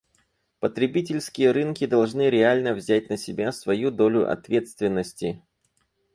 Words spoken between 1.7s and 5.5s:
должны реально взять на себя свою долю ответственности.